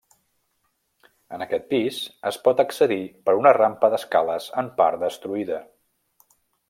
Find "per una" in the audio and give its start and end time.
3.29-3.51